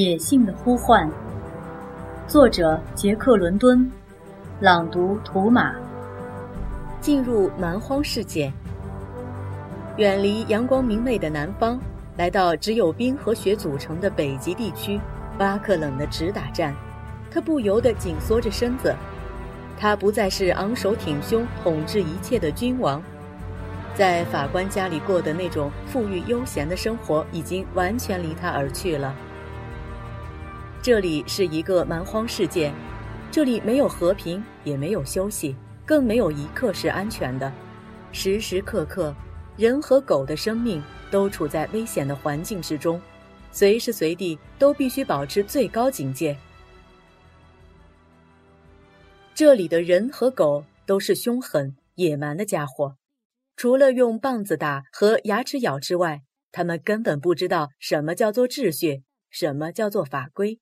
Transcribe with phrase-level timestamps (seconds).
[0.00, 1.06] 野性的呼唤，
[2.26, 3.86] 作者杰克·伦敦，
[4.58, 5.74] 朗读图马。
[7.02, 8.50] 进入蛮荒世界，
[9.98, 11.78] 远离阳光明媚的南方，
[12.16, 14.98] 来到只有冰和雪组成的北极地区，
[15.36, 16.74] 巴克冷得直打颤，
[17.30, 18.96] 他不由得紧缩着身子。
[19.78, 23.02] 他不再是昂首挺胸统治一切的君王，
[23.94, 29.14] 在法官家里过的那种富裕悠闲的生活，已经完全离他而去了。
[30.82, 32.72] 这里是一个蛮荒世界，
[33.30, 37.52] 这里没有和平，也没有休息，更没有一刻是安全的。
[38.12, 39.14] 时时刻刻，
[39.58, 42.98] 人和狗的生命都处在危险的环境之中，
[43.52, 46.34] 随时随地都必须保持最高警戒。
[49.34, 52.96] 这里的人和狗都是凶狠野蛮的家伙，
[53.54, 60.58] 除了用棒子打和牙齿咬之外，他们根本不知道什么叫做秩序，什么叫做法规。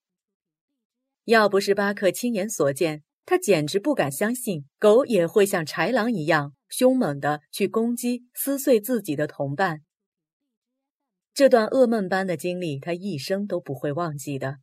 [1.29, 9.83] 要不是巴克亲眼所见，他简直不敢相信狗也会像豺狼一样凶猛地去攻击、撕碎自己的同伴。
[11.35, 14.61] 这段噩梦般的经历，他一生都不会忘记的。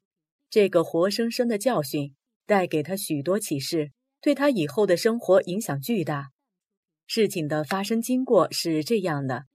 [0.50, 2.16] 这个活生生的教训
[2.48, 6.32] 带给他许多启示，对他以后的生活影响巨大。
[7.06, 9.46] 事情的发生经过是这样的：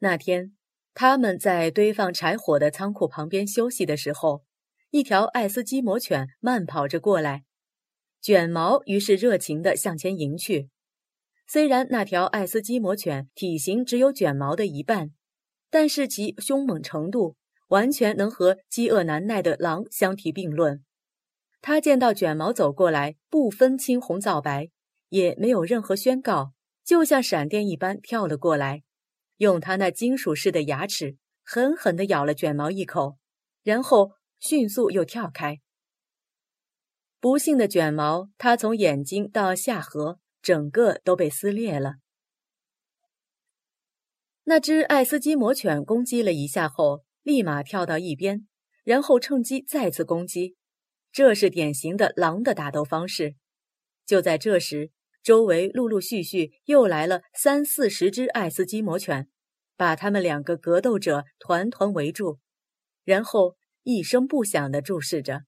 [0.00, 0.56] 那天，
[0.94, 4.45] 他们在堆放柴火的仓库旁边休息的时候。
[4.90, 7.42] 一条爱斯基摩犬慢跑着过来，
[8.22, 10.70] 卷毛于是热情地向前迎去。
[11.46, 15.10] 虽然那条爱斯基摩犬体型只有卷毛的一半，
[15.70, 17.36] 但是其凶猛程度
[17.68, 20.84] 完全能和饥饿难耐的狼相提并论。
[21.60, 24.70] 他见到卷毛走过来，不分青红皂白，
[25.08, 26.52] 也没有任何宣告，
[26.84, 28.84] 就像闪电一般跳了过来，
[29.38, 33.18] 用他那金属似的牙齿狠狠地咬了卷毛一口，
[33.64, 34.12] 然后。
[34.38, 35.60] 迅速又跳开。
[37.18, 41.94] 不幸的卷毛，它从眼睛到下颌，整个都被撕裂了。
[44.44, 48.46] 那只爱斯基摩犬攻击了一下后，立马跳到一边，
[48.84, 50.56] 然后趁机再次攻击。
[51.10, 53.34] 这是典型的狼的打斗方式。
[54.04, 54.92] 就在这时，
[55.22, 59.28] 周围陆陆续续又来了三四十只爱斯基摩犬，
[59.76, 62.38] 把他们两个格斗者团团围住，
[63.02, 63.56] 然后。
[63.88, 65.44] 一声不响地注视着。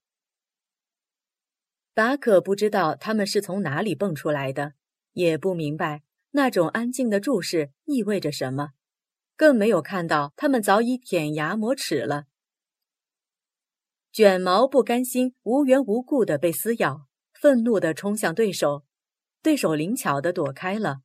[1.93, 4.75] 巴可不知道他们是从哪里蹦出来的，
[5.15, 8.69] 也不明白那种安静的注视意味着什么，
[9.37, 12.27] 更没有看到他们早已舔牙磨齿了。
[14.13, 18.85] 卷毛不甘心无缘无故的被撕咬，愤怒地冲向对手，
[19.43, 20.99] 对手灵巧地躲开了。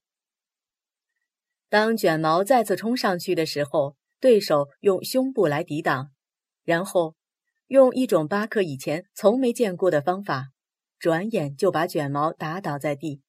[1.68, 6.12] 当卷毛再次冲上去的时候，对手用胸部来抵挡，
[6.64, 7.16] 然后。
[7.68, 10.50] 用一种巴克以前从没见过的方法，
[11.00, 13.22] 转眼就把卷毛打倒在地。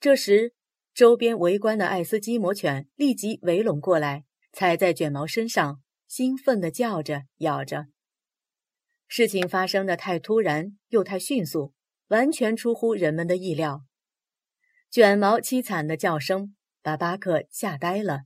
[0.00, 0.54] 这时，
[0.92, 7.86] 周边围观的爱斯基摩犬立即围拢过来，踩在卷毛身上，兴奋地叫着、咬着。
[9.06, 11.72] 事情发生的太突然又太迅速，
[12.08, 13.84] 完全出乎人们的意料。
[14.90, 18.22] 卷毛凄惨的叫声把巴克吓呆了，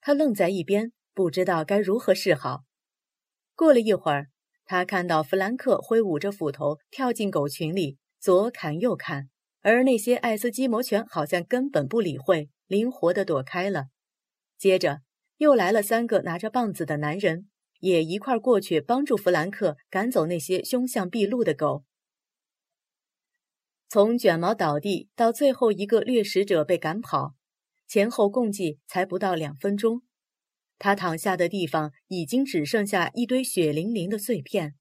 [0.00, 2.64] 他愣在一边，不知道该如何是好。
[3.62, 4.26] 过了一会儿，
[4.64, 9.28] 他看到弗兰克挥舞着斧头跳进狗群里，左砍右砍，
[9.60, 13.84] 而那些爱斯基摩犬好像根本不理会，灵活地躲开了。
[14.58, 15.02] 接着
[15.36, 21.84] 又来了三个拿着棒子的男人，也一块过去帮助弗兰克赶走那些凶相毕露的狗。
[23.88, 27.36] 从卷毛倒地到最后一个掠食者被赶跑，
[27.86, 30.02] 前后共计才不到两分钟。
[30.82, 34.74] 他躺下的地方已经只剩下一堆血淋淋的碎片。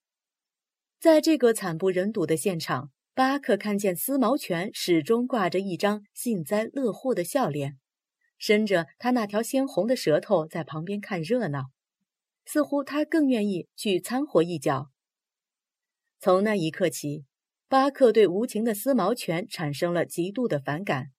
[1.00, 7.77] 在这个惨不忍睹的现场，巴克看见丝毛犬始终挂着一张幸灾乐祸的笑脸，
[8.39, 11.65] 伸着他那条鲜红的舌头在旁边看热闹，
[12.45, 14.89] 似乎他更愿意去掺和一脚。
[16.19, 17.25] 从那一刻起，
[17.68, 21.12] 巴克对无情的丝毛犬产生了极度的反感。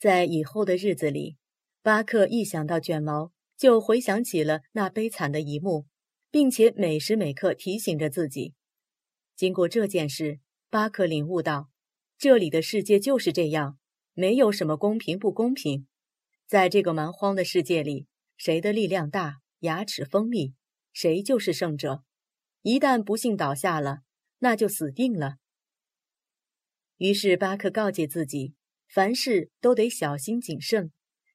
[0.00, 1.36] 在以后的日子里。
[1.82, 5.86] 巴克一想到卷毛，就回想起了那悲惨的一幕，
[6.30, 8.54] 并且每时每刻提醒着自己。
[9.34, 10.38] 经过这件事，
[10.70, 11.70] 巴克领悟到，
[12.16, 13.78] 这里的世界就是这样，
[14.14, 15.88] 没有什么公平不公平。
[16.46, 18.06] 在这个蛮荒的世界里，
[18.36, 20.54] 谁的力量大，牙齿锋利，
[20.92, 22.04] 谁就是胜者。
[22.60, 24.02] 一旦不幸倒下了，
[24.38, 25.38] 那就死定了。
[26.98, 28.54] 于是，巴克告诫自己，
[28.86, 30.92] 凡事都得小心谨慎。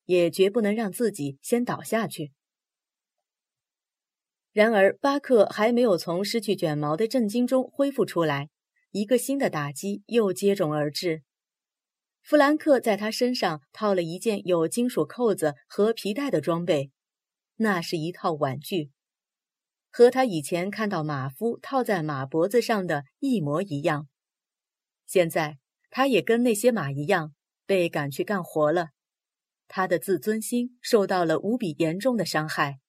[0.07, 2.33] 也绝不能让自己先倒下去。
[4.51, 8.49] 然而巴克还没有从失去卷毛的震惊中恢复出来，
[8.89, 11.21] 一个新的打击又接踵而至。
[12.23, 16.91] 弗兰克在他身上套了一件有金属扣子和皮带的装备，
[17.57, 18.89] 那是一套玩具，
[19.91, 24.07] 和他以前看到马夫套在马脖子上的一模一样。
[25.05, 25.57] 现在
[25.89, 27.33] 他也跟那些马一样
[27.65, 28.89] 被赶去干活了，
[29.67, 32.79] 他的自尊心受到了无比严重的伤害。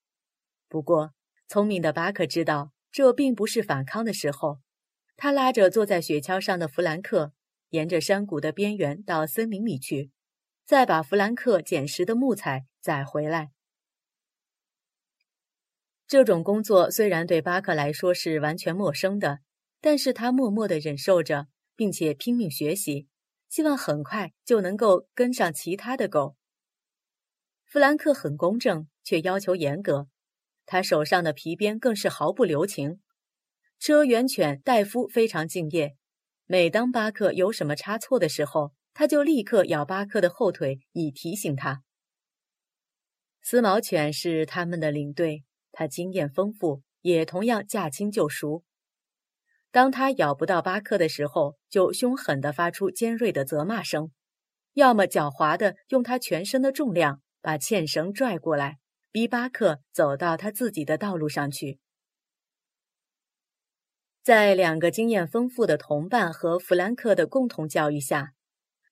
[0.67, 1.13] 不过，
[1.47, 4.59] 聪明的巴克知道这并不是反抗的时候，
[5.15, 7.33] 他拉着坐在雪橇上的弗兰克。
[7.71, 10.09] 沿着山谷的边缘到森林里去，
[10.65, 13.51] 再把弗兰克捡拾的木材载回来。
[16.07, 19.41] 这种工作虽然对巴克来说是完全陌生的，
[19.79, 21.45] 但是他默默地忍受着，
[21.75, 23.07] 并且拼命学习，
[23.49, 26.38] 希望很快就能够跟上其他的狗。
[27.71, 30.07] 弗兰克很公正，却要求严格，
[30.65, 32.99] 他手上的皮鞭更是毫不留情。
[33.77, 35.95] 车辕犬戴夫非常敬业。
[36.47, 41.83] 每当巴克有什么差错的时候，他就立刻咬巴克的后腿，以提醒他。
[43.43, 48.63] 丝毛犬是他们的领队，它经验丰富，也同样驾轻就熟。
[49.69, 54.09] 当他咬不到巴克的时候，就凶狠地发出尖锐的责骂声，
[54.73, 58.79] 要么狡猾地用他全身的重量把牵绳拽过来，
[59.11, 61.79] 逼巴克走到他自己的道路上去。
[64.21, 68.33] 在两个经验丰富的同伴和弗兰克的共同教育下，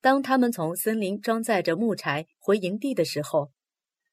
[0.00, 3.52] 当他们从森林装载着木柴回营地的时候，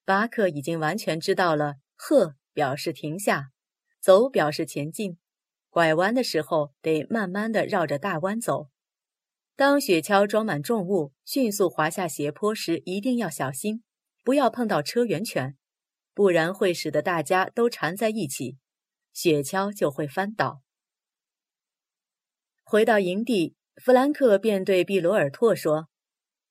[0.03, 3.51] 巴克已经完全知道了“喝”表示停下
[3.99, 5.17] ，“走”表示前进，
[5.69, 8.69] 拐弯的时候得慢慢的绕着大弯走。
[9.55, 13.84] 当雪橇装满重物，迅速滑下斜坡时，一定要小心，
[14.25, 15.55] 不要碰到车辕犬，
[16.15, 18.57] 不然会使得大家都缠在一起，
[19.13, 20.63] 雪橇就会翻倒。
[22.63, 25.89] 回到营地，弗兰克便对毕罗尔托说：“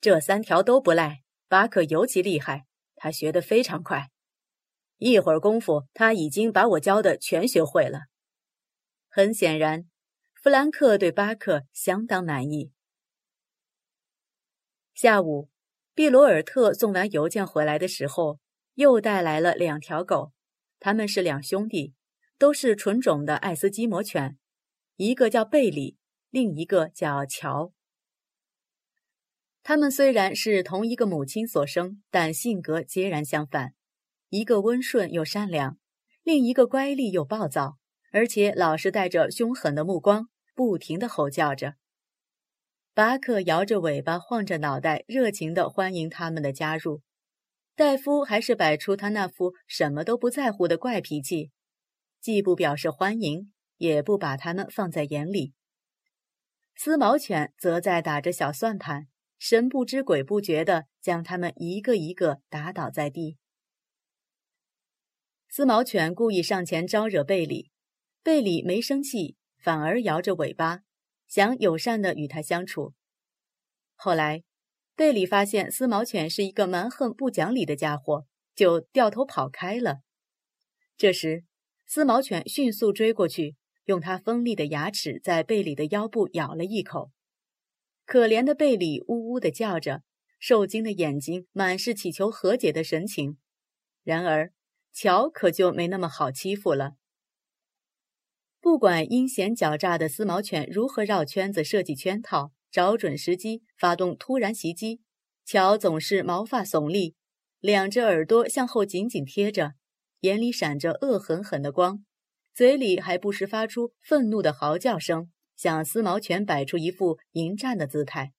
[0.00, 4.12] 这三条都不赖，巴克尤其厉害，他学得非常快。
[4.98, 8.02] 一会儿功夫，他已经把我教的全学会了。”
[9.10, 9.90] 很显然，
[10.40, 12.70] 弗兰克对巴克相当满意。
[14.94, 15.50] 下午，
[15.94, 18.40] 毕罗尔特送完邮件回来的时候，
[18.74, 20.32] 又带来了两条狗，
[20.80, 21.94] 他们是两兄弟，
[22.36, 24.36] 都是纯种的爱斯基摩犬，
[24.96, 25.96] 一个叫贝里。
[26.30, 27.72] 另一个叫乔。
[29.62, 33.74] 他们虽然是同一个母亲所生，但性格截然相反。
[34.30, 35.78] 一个温顺又善良，
[36.24, 37.78] 另一个乖戾又暴躁，
[38.10, 41.76] 而且老是带着凶狠的目光，不停地吼叫着。
[42.94, 47.02] 巴克摇着尾巴，晃着脑袋，热情地欢迎他们的加入。
[47.74, 51.50] 戴夫还是摆出他那副什么都不在乎的怪脾气，
[52.20, 55.54] 既不表示欢迎，也不把他们放在眼里。
[56.76, 59.08] 丝毛犬则在打着小算盘，
[59.40, 63.38] 神不知鬼不觉地将他们一个一个打倒在地。
[65.48, 67.72] 丝毛犬故意上前招惹贝里，
[68.22, 70.82] 贝里没生气，反而摇着尾巴，
[71.26, 72.94] 想友善地与他相处。
[73.94, 74.42] 后来，
[74.94, 79.98] 贝里发现丝毛犬是一个蛮横不讲理的家伙，就掉头跑开了。
[80.96, 81.44] 这时，
[81.86, 83.56] 丝毛犬迅速追过去。
[83.86, 87.10] 用它锋利的牙齿在贝里的腰部咬了一口，
[88.06, 90.02] 可怜的贝里呜呜地叫着，
[90.38, 93.36] 受惊的眼睛满是乞求和解的神情。
[94.02, 94.54] 然而，
[94.90, 96.92] 乔可就没那么好欺负了。
[98.64, 105.02] 不管阴险狡诈的丝毛犬如何绕圈子设计圈套，找准时机发动突然袭击，
[105.44, 107.14] 乔总是毛发耸立，
[107.60, 109.74] 两只耳朵向后紧紧贴着，
[110.20, 112.06] 眼里闪着恶狠狠的光。
[112.54, 118.32] 嘴里还不时发出愤怒的嚎叫声，向丝毛犬摆出一副迎战的姿态。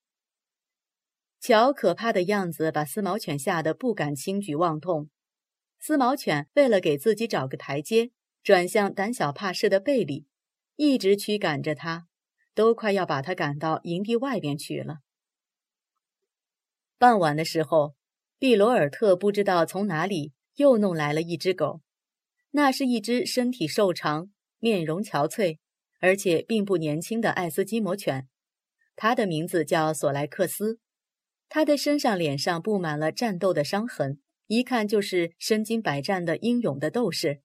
[1.39, 5.11] 乔可怕的样子把丝毛犬吓得不敢轻举妄动。
[5.79, 8.09] 丝毛犬为了给自己找个台阶，
[8.45, 10.27] 转向胆小怕事的贝里，
[10.75, 12.05] 一直驱赶着他，
[12.53, 14.99] 都快要把他赶到营地外边去了。
[16.99, 17.95] 傍晚的时候，
[18.37, 21.81] 毕罗尔特不知道从哪里又弄来了一只狗。
[22.51, 25.57] 那是一只身体瘦长、面容憔悴，
[25.99, 28.27] 而且并不年轻的爱斯基摩犬。
[28.95, 30.77] 它的名字叫索莱克斯。
[31.49, 37.41] 它的身上、脸上布满了战斗的伤痕，一看就是身经百战的英勇的斗士。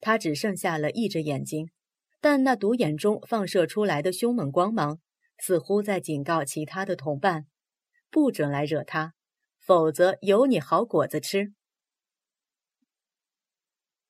[0.00, 1.70] 他只剩下了一只眼睛，
[2.20, 5.00] 但那独眼中放射出来的凶猛光芒，
[5.38, 7.46] 似乎在警告其他的同伴：
[8.10, 9.14] 不准来惹他，
[9.58, 11.52] 否则有你好果子吃。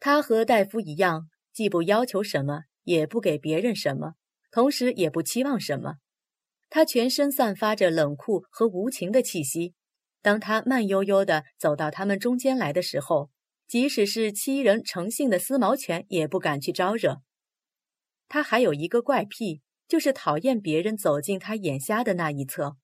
[0.00, 4.14] 他和戴夫一样，既不要求什么，也不给别人什么，
[4.50, 5.95] 同时也不期望什么。
[6.71, 9.75] 他全身散发着冷酷和无情的气息。
[10.21, 13.30] 当他慢悠悠地走到他们中间来的时候，
[13.68, 17.20] 即使是欺人成性的丝毛犬也不敢去招惹。
[18.26, 22.76] 他还有一个怪癖，就是讨厌别人走进他眼瞎的那一侧。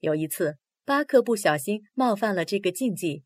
[0.00, 3.24] 有一次，巴克不小心冒犯了这个禁忌。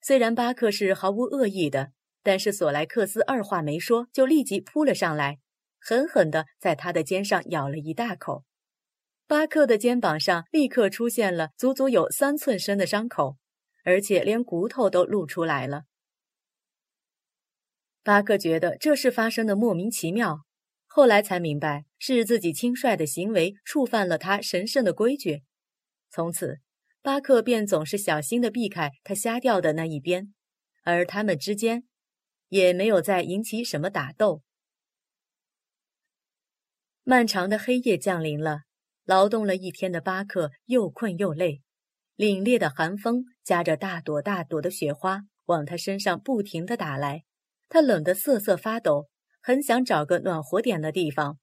[0.00, 5.38] 虽然巴克是毫无恶意的，但是索莱克斯二话没说就立即扑了上来，
[5.78, 8.44] 狠狠地在他的肩上咬了一大口。
[9.26, 13.36] 巴克的肩膀上立刻出现了足足有三寸深的伤口，
[13.84, 15.84] 而且连骨头都露出来了。
[18.02, 20.40] 巴克觉得这事发生的莫名其妙，
[20.86, 25.42] 后来才明白是自己轻率的行为触犯了他神圣的规矩。
[26.10, 26.60] 从此，
[27.02, 30.34] 巴克便总是小心地避开他瞎掉的那一边，
[30.82, 31.84] 而他们之间
[32.48, 34.42] 也没有再引起什么打斗。
[37.04, 38.62] 漫长的黑夜降临了。
[39.06, 41.62] 劳动了一天的巴克又困又累，
[42.16, 47.24] 凛冽的寒风夹着大朵大朵的雪花往他身上不停地打来，
[47.70, 49.08] 他冷得瑟瑟发抖，
[49.40, 51.38] 很想找个暖和点的地方。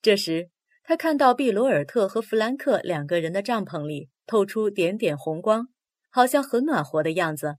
[0.00, 0.48] 这时，
[0.82, 5.68] 他看到毕罗尔特和弗兰克两个人的帐篷里透出点点红光，
[6.08, 7.56] 好像很暖和的样子。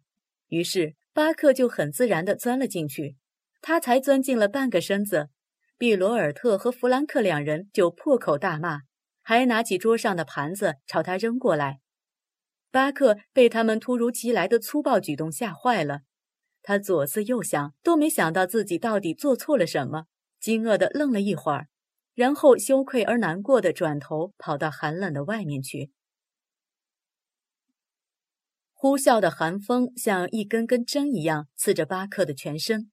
[0.48, 3.18] 于是，巴克就很自然地钻了进去。
[3.62, 5.30] 他才钻进了半个身子，
[5.78, 8.80] 毕罗尔特和弗兰克两人就破口大骂。
[9.24, 11.80] 还拿起桌上的盘子朝他扔过来，
[12.72, 16.00] 巴克被他们突如其来的粗暴举动吓坏了，
[16.64, 20.06] 他左思右想，都没想到自己到底做错了什么，
[20.40, 21.68] 惊愕地愣了一会儿，
[22.14, 25.92] 然后羞愧而难过的转头跑到寒冷的外面去。
[28.74, 32.92] 呼啸的寒风像一根根针一样刺着巴克的全身，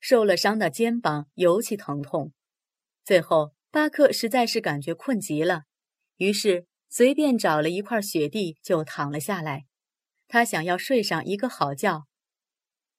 [0.00, 2.32] 受了伤的肩膀尤其疼痛，
[3.04, 3.52] 最后。
[3.70, 5.64] 巴克实在是感觉困极了，
[6.16, 9.66] 于是随便找了一块雪地就躺了下来。
[10.28, 12.06] 他想要睡上一个好觉，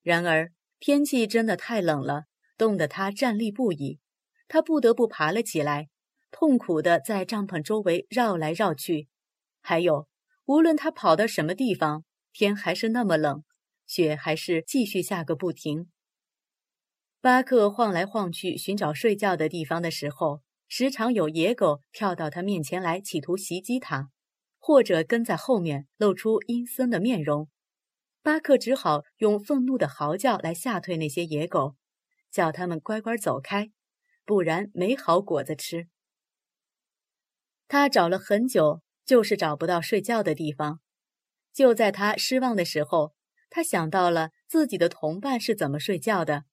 [0.02, 2.24] 然而天气真的太冷了，
[2.58, 4.00] 冻得他站立不已。
[4.48, 5.90] 他不得不爬了起来，
[6.32, 9.08] 痛苦地在帐篷周围绕来绕去。
[9.62, 10.08] 还有，
[10.46, 13.44] 无论他跑到什么地方，天还是那么冷，
[13.86, 15.90] 雪还是继续下个不停。
[17.22, 20.42] 巴克晃来晃去寻找睡觉的地方的时候。
[20.72, 24.12] 时常有野狗跳到他面前来，企图袭击他，
[24.60, 27.50] 或者跟在后面露出阴森的面容。
[28.22, 31.76] 巴克只好用愤怒的嚎叫来吓退那些野狗，
[32.30, 33.72] 叫他们乖乖走开，
[34.26, 35.88] 不然没好果子吃。
[37.68, 40.82] 他找了很久，就是找不到睡觉的地方。
[41.54, 43.16] 就在他失望的时候，
[43.50, 46.44] 他想到了自己的同伴是怎么睡觉的，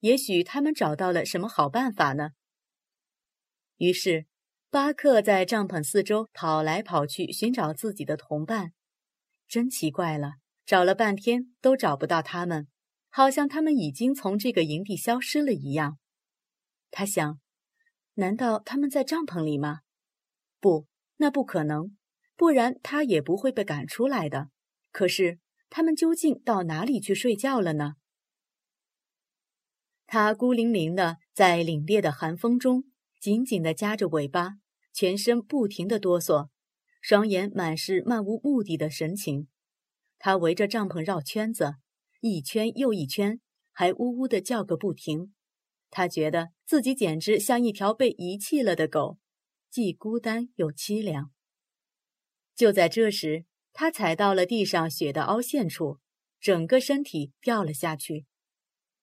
[0.00, 2.30] 也许他们找到了什么好办法呢？
[3.78, 4.26] 于是，
[4.68, 8.72] 巴克在帐篷四周跑来跑去，寻找自己的同伴。
[9.48, 10.34] 真奇怪了，
[10.66, 12.66] 找了半天都找不到他们，
[13.08, 15.98] 好像他们已经从这个营地消失了一样。
[16.90, 17.38] 他想：
[18.14, 19.80] 难道他们在帐篷里吗？
[20.60, 20.86] 不，
[21.18, 21.96] 那不可能，
[22.34, 24.50] 不然他也不会被赶出来的。
[24.90, 25.38] 可是，
[25.70, 27.94] 他们究竟到哪里去睡觉了呢？
[30.06, 32.84] 他孤零零的在凛冽的寒风中。
[33.26, 34.50] 紧紧地夹着尾巴，
[34.92, 36.48] 全身不停地哆嗦，
[37.00, 39.48] 双眼满是漫无目的的神情。
[40.16, 41.74] 他围着帐篷绕圈子，
[42.20, 43.40] 一圈又一圈，
[43.72, 45.34] 还呜呜地叫个不停。
[45.90, 49.18] 他觉得自己简直像一条被遗弃了的狗，
[49.72, 51.32] 既孤单又凄凉。
[52.54, 55.98] 就在这时，他踩到了地上雪的凹陷处，
[56.38, 58.26] 整个身体掉了下去。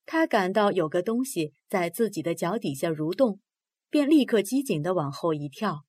[0.05, 3.41] 他感到有个东西在自己的脚底下蠕动。
[3.93, 5.83] 便立刻机警地往后一跳，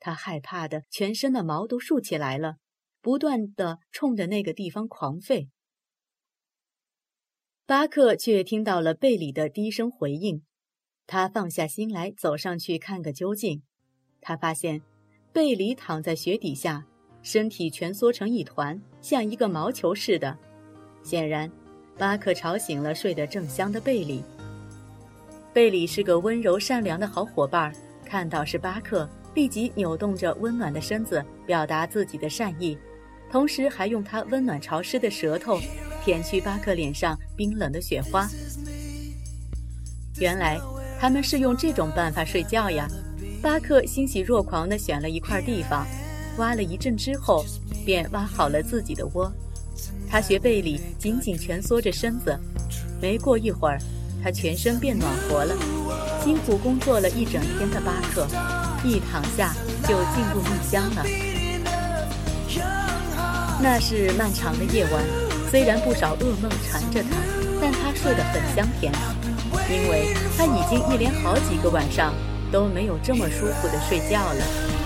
[0.00, 2.56] 他害怕的全身的毛都竖起来了，
[3.00, 5.50] 不断地冲着那个地方狂吠。
[7.64, 10.42] 巴克却听到了贝里的低声回应，
[11.06, 13.62] 他放下心来走上去看个究竟。
[14.20, 14.82] 他发现
[15.32, 16.84] 贝里躺在雪底下，
[17.22, 20.36] 身体蜷缩成一团，像一个毛球似的。
[21.04, 21.48] 显然，
[21.96, 24.24] 巴克吵醒了睡得正香的贝里。
[25.54, 27.72] 贝里是个温柔善良的好伙伴，
[28.04, 32.76] 看到是巴克，立即扭动着温暖的身子，表达自己的善意，
[33.30, 35.60] 同时还用他温暖潮湿的舌头
[36.04, 38.28] 舔去巴克脸上冰冷的雪花。
[40.18, 40.58] 原来
[40.98, 42.88] 他们是用这种办法睡觉呀！
[43.40, 45.86] 巴克欣喜若狂地选了一块地方，
[46.36, 47.44] 挖了一阵之后，
[47.86, 49.32] 便挖好了自己的窝。
[50.10, 52.36] 他学贝里紧紧蜷缩着身子，
[53.00, 53.78] 没过一会儿。
[54.24, 55.54] 他全身变暖和了。
[56.24, 58.26] 辛苦工作了一整天的巴克，
[58.82, 61.04] 一躺下就进入梦乡了。
[63.62, 65.04] 那是漫长的夜晚，
[65.50, 67.10] 虽然不少噩梦缠着他，
[67.60, 68.90] 但他睡得很香甜，
[69.68, 72.14] 因为他已经一连好几个晚上
[72.50, 74.83] 都没有这么舒服的睡觉了。